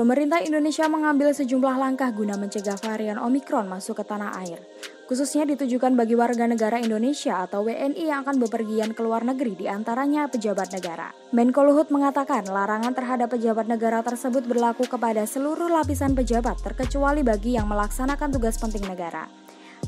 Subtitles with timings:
[0.00, 4.56] Pemerintah Indonesia mengambil sejumlah langkah guna mencegah varian Omikron masuk ke tanah air
[5.04, 9.66] khususnya ditujukan bagi warga negara Indonesia atau WNI yang akan bepergian ke luar negeri di
[9.66, 11.10] antaranya pejabat negara.
[11.34, 17.58] Menko Luhut mengatakan larangan terhadap pejabat negara tersebut berlaku kepada seluruh lapisan pejabat terkecuali bagi
[17.58, 19.26] yang melaksanakan tugas penting negara.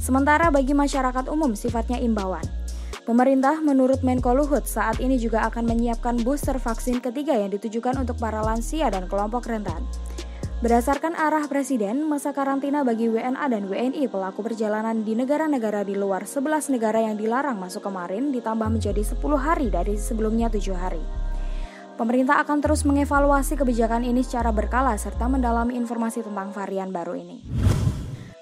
[0.00, 2.59] Sementara bagi masyarakat umum sifatnya imbauan.
[3.10, 8.14] Pemerintah menurut Menko Luhut saat ini juga akan menyiapkan booster vaksin ketiga yang ditujukan untuk
[8.22, 9.82] para lansia dan kelompok rentan.
[10.62, 16.22] Berdasarkan arah Presiden, masa karantina bagi WNA dan WNI pelaku perjalanan di negara-negara di luar
[16.22, 21.02] 11 negara yang dilarang masuk kemarin ditambah menjadi 10 hari dari sebelumnya 7 hari.
[21.98, 27.42] Pemerintah akan terus mengevaluasi kebijakan ini secara berkala serta mendalami informasi tentang varian baru ini.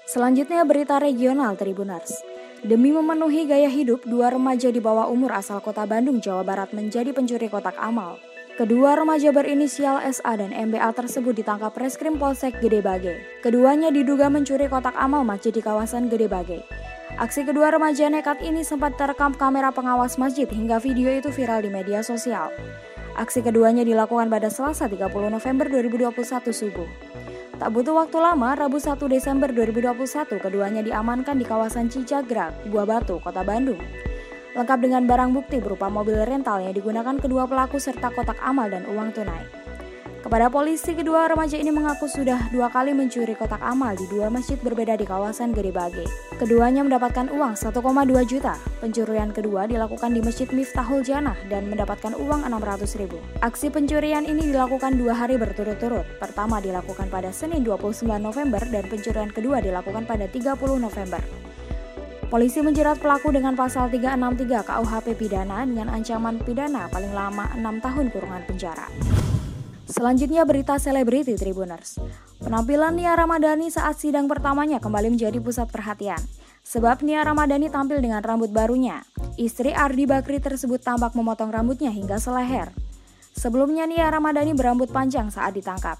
[0.05, 2.38] Selanjutnya berita regional Tribuners.
[2.59, 7.15] Demi memenuhi gaya hidup, dua remaja di bawah umur asal kota Bandung, Jawa Barat menjadi
[7.15, 8.19] pencuri kotak amal.
[8.59, 13.15] Kedua remaja berinisial SA dan MBA tersebut ditangkap Reskrim Polsek Gede Bage.
[13.39, 16.59] Keduanya diduga mencuri kotak amal masjid di kawasan Gede Bage.
[17.15, 21.71] Aksi kedua remaja nekat ini sempat terekam kamera pengawas masjid hingga video itu viral di
[21.71, 22.51] media sosial.
[23.15, 26.11] Aksi keduanya dilakukan pada Selasa 30 November 2021
[26.51, 26.89] subuh.
[27.59, 33.19] Tak butuh waktu lama, Rabu 1 Desember 2021 keduanya diamankan di kawasan Cicagrag, Buah Batu,
[33.19, 33.83] Kota Bandung
[34.59, 38.83] lengkap dengan barang bukti berupa mobil rental yang digunakan kedua pelaku serta kotak amal dan
[38.89, 39.58] uang tunai.
[40.29, 44.61] Kepada polisi, kedua remaja ini mengaku sudah dua kali mencuri kotak amal di dua masjid
[44.61, 46.05] berbeda di kawasan Gede Bage.
[46.37, 47.73] Keduanya mendapatkan uang 1,2
[48.29, 48.53] juta.
[48.77, 53.17] Pencurian kedua dilakukan di Masjid Miftahul Janah dan mendapatkan uang 600 ribu.
[53.41, 56.05] Aksi pencurian ini dilakukan dua hari berturut-turut.
[56.21, 61.25] Pertama dilakukan pada Senin 29 November dan pencurian kedua dilakukan pada 30 November.
[62.29, 68.05] Polisi menjerat pelaku dengan pasal 363 KUHP pidana dengan ancaman pidana paling lama 6 tahun
[68.13, 68.85] kurungan penjara.
[69.89, 71.97] Selanjutnya berita selebriti Tribuners.
[72.37, 76.21] Penampilan Nia Ramadhani saat sidang pertamanya kembali menjadi pusat perhatian.
[76.61, 79.01] Sebab Nia Ramadhani tampil dengan rambut barunya.
[79.41, 82.69] Istri Ardi Bakri tersebut tampak memotong rambutnya hingga seleher.
[83.33, 85.97] Sebelumnya Nia Ramadhani berambut panjang saat ditangkap.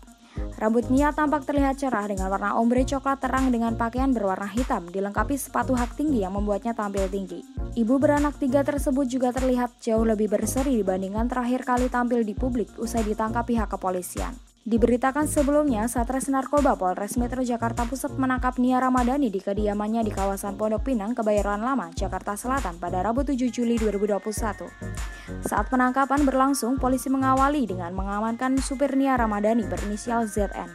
[0.62, 5.34] Rambut Nia tampak terlihat cerah dengan warna ombre coklat terang dengan pakaian berwarna hitam, dilengkapi
[5.34, 7.59] sepatu hak tinggi yang membuatnya tampil tinggi.
[7.80, 12.76] Ibu beranak tiga tersebut juga terlihat jauh lebih berseri dibandingkan terakhir kali tampil di publik
[12.76, 14.36] usai ditangkap pihak kepolisian.
[14.68, 20.60] Diberitakan sebelumnya, Satres Narkoba Polres Metro Jakarta Pusat menangkap Nia Ramadhani di kediamannya di kawasan
[20.60, 25.48] Pondok Pinang, Kebayoran Lama, Jakarta Selatan pada Rabu 7 Juli 2021.
[25.48, 30.68] Saat penangkapan berlangsung, polisi mengawali dengan mengamankan supir Nia Ramadhani berinisial ZN.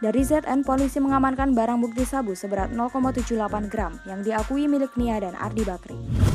[0.00, 5.36] Dari ZN, polisi mengamankan barang bukti sabu seberat 0,78 gram yang diakui milik Nia dan
[5.36, 6.29] Ardi Bakri.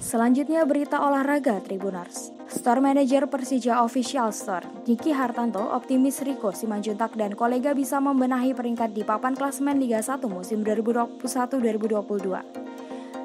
[0.00, 2.32] Selanjutnya berita olahraga Tribunars.
[2.48, 8.96] Store Manager Persija Official Store, Niki Hartanto optimis Riko Simanjuntak dan kolega bisa membenahi peringkat
[8.96, 12.32] di papan klasemen Liga 1 musim 2021-2022.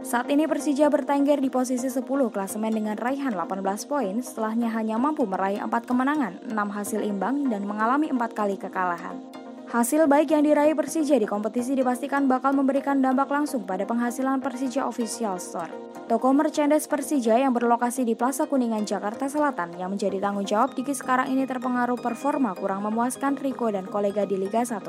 [0.03, 5.23] Saat ini Persija bertengger di posisi 10 klasemen dengan raihan 18 poin setelahnya hanya mampu
[5.23, 9.44] meraih 4 kemenangan, 6 hasil imbang, dan mengalami 4 kali kekalahan.
[9.75, 14.87] Hasil baik yang diraih Persija di kompetisi dipastikan bakal memberikan dampak langsung pada penghasilan Persija
[14.87, 15.67] Official Store.
[16.07, 20.95] Toko merchandise Persija yang berlokasi di Plaza Kuningan, Jakarta Selatan yang menjadi tanggung jawab Diki
[20.95, 24.79] sekarang ini terpengaruh performa kurang memuaskan Rico dan kolega di Liga 1.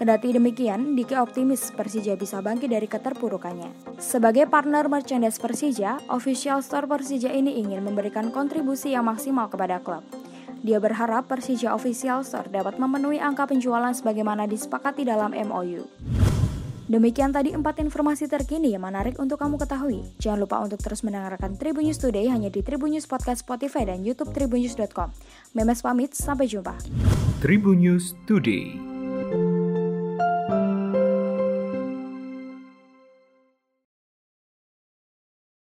[0.00, 4.00] Kedati demikian, Diki optimis Persija bisa bangkit dari keterpurukannya.
[4.00, 10.00] Sebagai partner merchandise Persija, official store Persija ini ingin memberikan kontribusi yang maksimal kepada klub.
[10.62, 15.86] Dia berharap Persija Official Store dapat memenuhi angka penjualan sebagaimana disepakati dalam MOU.
[16.88, 20.08] Demikian tadi empat informasi terkini yang menarik untuk kamu ketahui.
[20.16, 24.00] Jangan lupa untuk terus mendengarkan Tribun News Today hanya di Tribun News Podcast Spotify dan
[24.00, 25.12] YouTube tribunnews.com.
[25.52, 26.80] Memes pamit, sampai jumpa.
[27.44, 28.87] Tribun News Today.